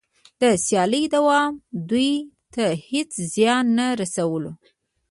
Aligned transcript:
د 0.41 0.43
سیالۍ 0.65 1.03
دوام 1.15 1.51
دوی 1.89 2.11
ته 2.53 2.65
هېڅ 2.89 3.11
زیان 3.33 3.65
نه 3.77 3.85
رسولو 4.01 4.51